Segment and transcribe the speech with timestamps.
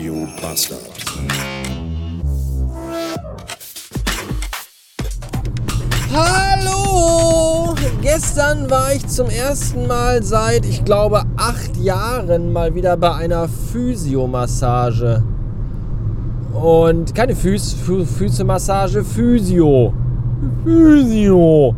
[0.00, 0.80] Radio Bastard.
[6.10, 7.74] Hallo!
[8.00, 13.46] Gestern war ich zum ersten Mal seit, ich glaube, acht Jahren mal wieder bei einer
[13.46, 15.22] Physiomassage.
[16.54, 19.92] Und keine Füß, Fü Füßemassage, Physio.
[20.64, 21.76] Physio.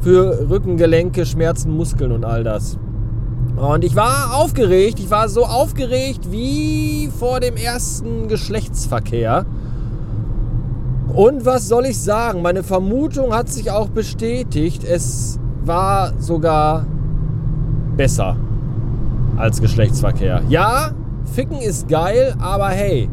[0.00, 2.78] Für Rückengelenke, Schmerzen, Muskeln und all das.
[3.58, 5.00] Und ich war aufgeregt.
[5.00, 9.46] Ich war so aufgeregt wie vor dem ersten Geschlechtsverkehr.
[11.12, 12.42] Und was soll ich sagen?
[12.42, 14.84] Meine Vermutung hat sich auch bestätigt.
[14.84, 16.86] Es war sogar
[17.96, 18.36] besser
[19.36, 20.42] als Geschlechtsverkehr.
[20.48, 20.92] Ja,
[21.24, 23.08] Ficken ist geil, aber hey,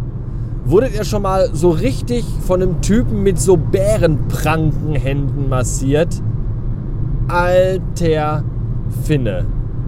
[0.66, 6.22] wurdet ihr schon mal so richtig von einem Typen mit so Bärenprankenhänden massiert?
[7.28, 8.44] Alter
[9.04, 9.46] Finne.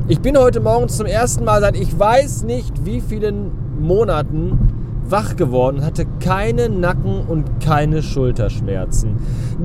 [0.09, 4.57] Ich bin heute Morgen zum ersten Mal seit ich weiß nicht wie vielen Monaten
[5.03, 9.17] wach geworden, hatte keine Nacken- und keine Schulterschmerzen.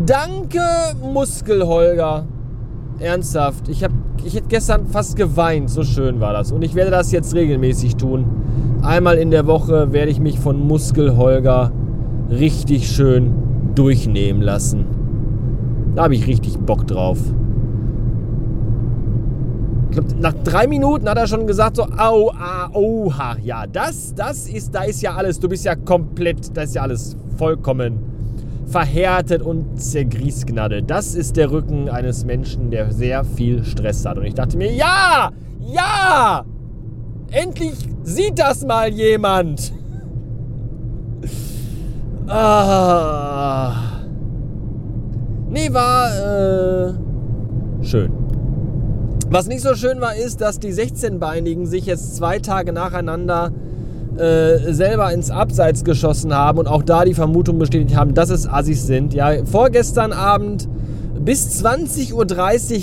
[0.05, 0.59] Danke,
[1.01, 2.27] Muskelholger.
[2.99, 3.93] Ernsthaft, ich, hab,
[4.25, 6.51] ich hätte gestern fast geweint, so schön war das.
[6.51, 8.25] Und ich werde das jetzt regelmäßig tun.
[8.83, 11.71] Einmal in der Woche werde ich mich von Muskelholger
[12.31, 13.33] richtig schön
[13.77, 14.87] durchnehmen lassen.
[15.95, 17.19] Da habe ich richtig Bock drauf
[19.93, 24.15] ich glaube, nach drei Minuten hat er schon gesagt so, au, ah, oha, ja, das,
[24.15, 27.99] das ist, da ist ja alles, du bist ja komplett, das ist ja alles vollkommen
[28.67, 30.89] verhärtet und zergriesgnaddelt.
[30.89, 34.17] Das ist der Rücken eines Menschen, der sehr viel Stress hat.
[34.17, 36.43] Und ich dachte mir, ja, ja,
[37.31, 39.73] endlich sieht das mal jemand.
[42.29, 43.75] Ah.
[45.51, 46.95] Nee, war äh,
[47.83, 48.11] schön.
[49.33, 53.51] Was nicht so schön war, ist, dass die 16-Beinigen sich jetzt zwei Tage nacheinander
[54.19, 58.47] äh, selber ins Abseits geschossen haben und auch da die Vermutung bestätigt haben, dass es
[58.47, 59.15] Assis sind.
[59.15, 60.69] Ja, vorgestern Abend
[61.19, 62.13] bis 20.30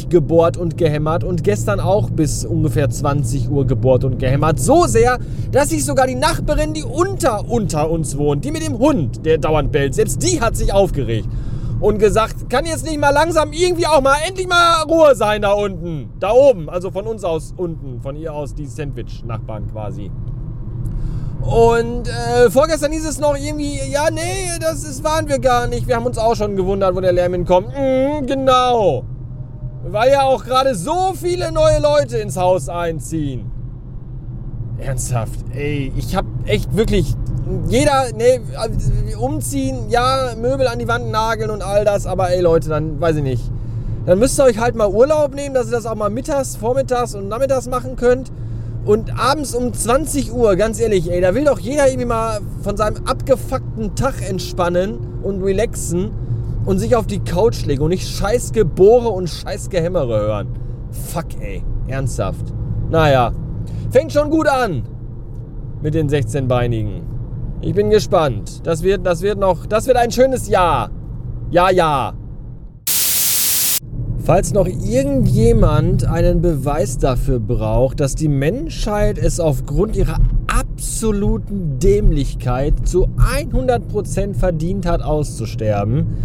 [0.05, 4.59] Uhr gebohrt und gehämmert und gestern auch bis ungefähr 20 Uhr gebohrt und gehämmert.
[4.59, 5.19] So sehr,
[5.51, 9.37] dass sich sogar die Nachbarin, die unter, unter uns wohnt, die mit dem Hund, der
[9.37, 11.27] dauernd bellt, selbst die hat sich aufgeregt
[11.79, 15.53] und gesagt, kann jetzt nicht mal langsam irgendwie auch mal endlich mal Ruhe sein da
[15.53, 16.11] unten.
[16.19, 20.11] Da oben, also von uns aus unten, von ihr aus die Sandwich-Nachbarn quasi.
[21.41, 25.87] Und äh, vorgestern hieß es noch irgendwie, ja, nee, das ist, waren wir gar nicht.
[25.87, 27.69] Wir haben uns auch schon gewundert, wo der Lärm hinkommt.
[27.69, 29.05] Mhm, genau.
[29.85, 33.48] Weil ja auch gerade so viele neue Leute ins Haus einziehen.
[34.79, 37.15] Ernsthaft, ey, ich hab echt wirklich
[37.67, 38.39] jeder, nee,
[39.17, 43.17] umziehen, ja, Möbel an die Wand nageln und all das, aber ey Leute, dann weiß
[43.17, 43.43] ich nicht.
[44.05, 47.15] Dann müsst ihr euch halt mal Urlaub nehmen, dass ihr das auch mal mittags, vormittags
[47.15, 48.31] und nachmittags machen könnt.
[48.85, 52.77] Und abends um 20 Uhr, ganz ehrlich, ey, da will doch jeder irgendwie mal von
[52.77, 56.11] seinem abgefuckten Tag entspannen und relaxen
[56.65, 60.47] und sich auf die Couch legen und nicht scheiß Gebore und scheiß Gehämmere hören.
[61.11, 62.45] Fuck, ey, ernsthaft.
[62.89, 63.31] Naja,
[63.91, 64.83] fängt schon gut an
[65.81, 67.01] mit den 16-Beinigen.
[67.61, 68.65] Ich bin gespannt.
[68.65, 70.89] Das wird, das wird noch, das wird ein schönes Jahr.
[71.51, 72.13] Ja, ja.
[74.23, 82.87] Falls noch irgendjemand einen Beweis dafür braucht, dass die Menschheit es aufgrund ihrer absoluten Dämlichkeit
[82.87, 86.17] zu 100% verdient hat, auszusterben,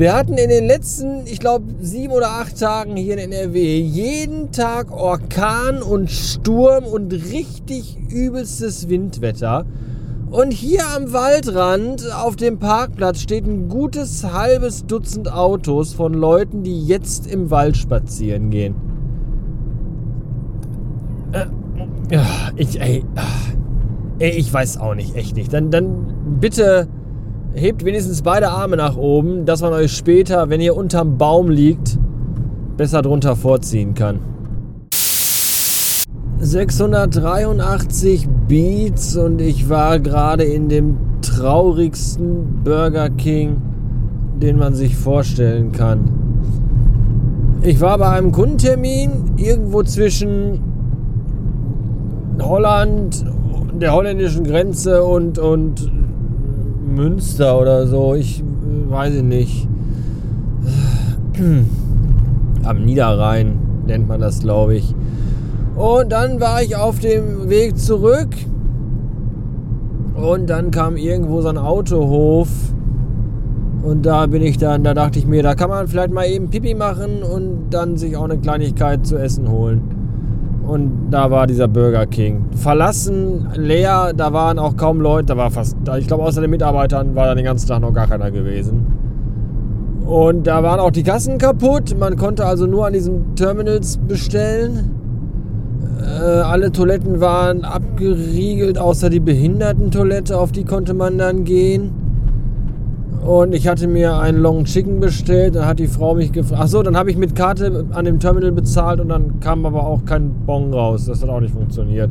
[0.00, 4.50] wir hatten in den letzten, ich glaube, sieben oder acht Tagen hier in NRW jeden
[4.50, 9.66] Tag Orkan und Sturm und richtig übelstes Windwetter.
[10.30, 16.62] Und hier am Waldrand auf dem Parkplatz steht ein gutes halbes Dutzend Autos von Leuten,
[16.62, 18.74] die jetzt im Wald spazieren gehen.
[21.32, 21.44] Äh,
[22.56, 23.04] ich, ey,
[24.18, 25.52] ey, ich weiß auch nicht, echt nicht.
[25.52, 26.88] Dann, dann bitte
[27.54, 31.98] hebt wenigstens beide Arme nach oben, dass man euch später, wenn ihr unterm Baum liegt,
[32.76, 34.20] besser drunter vorziehen kann.
[36.38, 43.60] 683 Beats und ich war gerade in dem traurigsten Burger King,
[44.40, 46.08] den man sich vorstellen kann.
[47.62, 50.60] Ich war bei einem Kundentermin irgendwo zwischen
[52.40, 53.24] Holland,
[53.78, 55.92] der holländischen Grenze und, und
[56.90, 58.14] Münster oder so.
[58.14, 58.42] Ich
[58.88, 59.68] weiß nicht.
[62.64, 64.94] Am Niederrhein nennt man das, glaube ich.
[65.76, 68.28] Und dann war ich auf dem Weg zurück.
[70.14, 72.48] Und dann kam irgendwo so ein Autohof.
[73.82, 76.50] Und da bin ich dann, da dachte ich mir, da kann man vielleicht mal eben
[76.50, 79.99] Pipi machen und dann sich auch eine Kleinigkeit zu essen holen.
[80.70, 82.44] Und da war dieser Burger King.
[82.54, 87.16] Verlassen, leer, da waren auch kaum Leute, da war fast, ich glaube außer den Mitarbeitern
[87.16, 88.86] war da den ganzen Tag noch gar keiner gewesen.
[90.06, 94.90] Und da waren auch die Kassen kaputt, man konnte also nur an diesen Terminals bestellen.
[96.00, 101.90] Äh, alle Toiletten waren abgeriegelt, außer die Behindertentoilette, auf die konnte man dann gehen.
[103.24, 105.54] Und ich hatte mir einen Long Chicken bestellt.
[105.54, 106.62] Dann hat die Frau mich gefragt.
[106.62, 110.04] Achso, dann habe ich mit Karte an dem Terminal bezahlt und dann kam aber auch
[110.04, 111.06] kein Bon raus.
[111.06, 112.10] Das hat auch nicht funktioniert.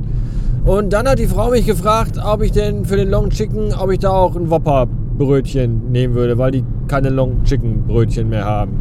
[0.66, 3.92] Und dann hat die Frau mich gefragt, ob ich denn für den Long Chicken, ob
[3.92, 4.88] ich da auch ein Whopper
[5.18, 8.72] Brötchen nehmen würde, weil die keine Long Chicken Brötchen mehr haben.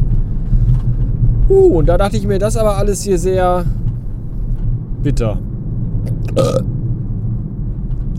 [1.49, 3.65] Uh, und da dachte ich mir, das aber alles hier sehr
[5.01, 5.39] bitter.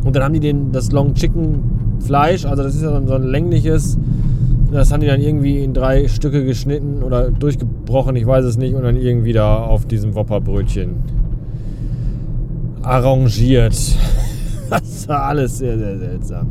[0.04, 3.22] Und dann haben die den, das Long Chicken Fleisch, also das ist ja so ein
[3.22, 3.98] längliches,
[4.72, 8.74] das haben die dann irgendwie in drei Stücke geschnitten oder durchgebrochen, ich weiß es nicht,
[8.74, 10.96] und dann irgendwie da auf diesem Wopperbrötchen
[12.82, 13.76] arrangiert.
[14.70, 16.46] Das war alles sehr, sehr seltsam.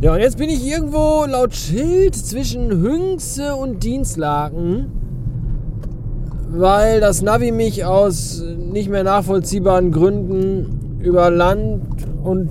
[0.00, 4.86] Ja, und jetzt bin ich irgendwo laut Schild zwischen Hünxe und Dienstlaken
[6.48, 11.82] weil das Navi mich aus nicht mehr nachvollziehbaren Gründen über Land
[12.22, 12.50] und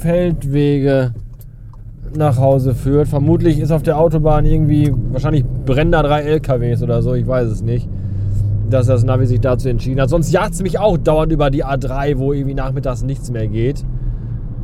[0.00, 1.12] Feldwege
[2.16, 3.08] nach Hause führt.
[3.08, 7.48] Vermutlich ist auf der Autobahn irgendwie, wahrscheinlich brennen da drei LKWs oder so, ich weiß
[7.48, 7.88] es nicht,
[8.70, 10.08] dass das Navi sich dazu entschieden hat.
[10.08, 13.84] Sonst jagt es mich auch dauernd über die A3, wo irgendwie nachmittags nichts mehr geht.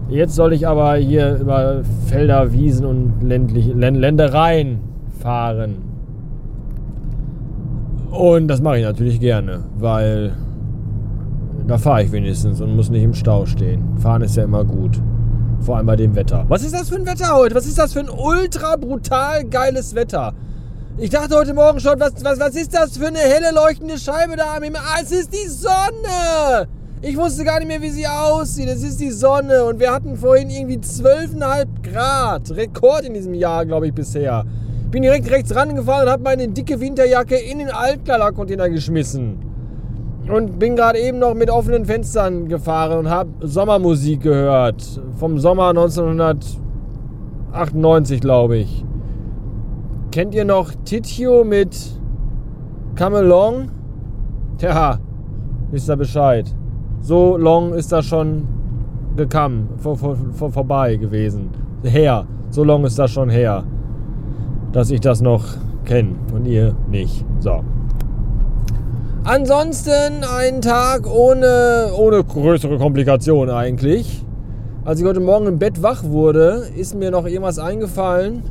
[0.08, 4.80] Jetzt soll ich aber hier über Felder, Wiesen und ländliche, Ländereien
[5.20, 5.76] fahren.
[8.10, 10.32] Und das mache ich natürlich gerne, weil
[11.66, 13.96] da fahre ich wenigstens und muss nicht im Stau stehen.
[13.98, 15.00] Fahren ist ja immer gut.
[15.62, 16.44] Vor allem bei dem Wetter.
[16.48, 17.54] Was ist das für ein Wetter heute?
[17.54, 20.34] Was ist das für ein ultra brutal geiles Wetter?
[20.98, 24.36] Ich dachte heute Morgen schon, was, was, was ist das für eine helle leuchtende Scheibe
[24.36, 24.80] da am Himmel?
[24.84, 26.66] Ah, es ist die Sonne!
[27.00, 28.68] Ich wusste gar nicht mehr, wie sie aussieht.
[28.68, 32.50] Es ist die Sonne und wir hatten vorhin irgendwie 12,5 Grad.
[32.50, 34.44] Rekord in diesem Jahr, glaube ich, bisher.
[34.90, 39.51] Bin direkt rechts rangefahren und habe meine dicke Winterjacke in den Altkleidercontainer geschmissen.
[40.28, 44.82] Und bin gerade eben noch mit offenen Fenstern gefahren und habe Sommermusik gehört.
[45.16, 48.84] Vom Sommer 1998, glaube ich.
[50.10, 51.76] Kennt ihr noch Titio mit
[52.96, 53.68] Come Along?
[54.58, 54.98] Tja,
[55.70, 56.54] wisst ihr Bescheid.
[57.00, 58.46] So long ist das schon
[59.16, 61.50] gekommen, vor, vor, vor, vorbei gewesen.
[61.82, 62.26] Her.
[62.50, 63.64] So long ist das schon her
[64.72, 65.44] dass ich das noch
[65.84, 67.24] kenne und ihr nicht.
[67.40, 67.62] So.
[69.24, 74.24] Ansonsten ein Tag ohne, ohne größere Komplikation eigentlich.
[74.84, 78.42] Als ich heute Morgen im Bett wach wurde, ist mir noch irgendwas eingefallen.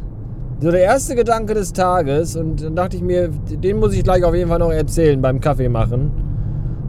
[0.61, 4.23] So der erste Gedanke des Tages und dann dachte ich mir, den muss ich gleich
[4.23, 6.11] auf jeden Fall noch erzählen beim Kaffee machen.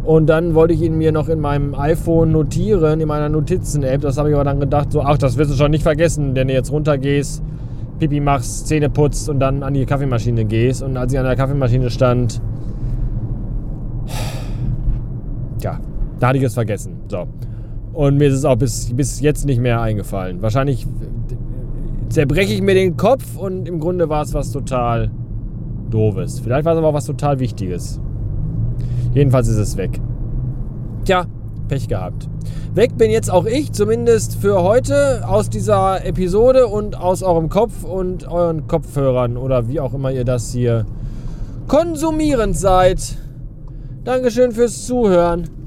[0.05, 4.01] Und dann wollte ich ihn mir noch in meinem iPhone notieren, in meiner Notizen-App.
[4.01, 6.49] Das habe ich aber dann gedacht, so, ach, das wirst du schon nicht vergessen, wenn
[6.49, 7.43] du jetzt runtergehst
[7.99, 10.83] Pipi machst, Zähne putzt und dann an die Kaffeemaschine gehst.
[10.83, 12.41] Und als ich an der Kaffeemaschine stand,
[15.63, 15.79] ja,
[16.23, 16.99] da hatte ich es vergessen.
[17.09, 17.27] So.
[17.93, 20.41] Und mir ist es auch bis, bis jetzt nicht mehr eingefallen.
[20.41, 20.87] Wahrscheinlich
[22.11, 25.11] zerbreche ich mir den Kopf und im Grunde war es was total
[25.91, 26.39] Doofes.
[26.39, 28.01] Vielleicht war es aber auch was total Wichtiges.
[29.15, 30.01] Jedenfalls ist es weg.
[31.05, 31.27] Tja,
[31.67, 32.29] Pech gehabt.
[32.73, 37.83] Weg bin jetzt auch ich, zumindest für heute, aus dieser Episode und aus eurem Kopf
[37.83, 40.87] und euren Kopfhörern oder wie auch immer ihr das hier
[41.67, 43.17] konsumierend seid.
[44.05, 45.62] Dankeschön fürs Zuhören.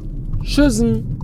[0.45, 1.14] Tschüssen.